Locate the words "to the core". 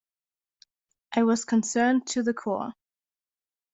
2.07-2.73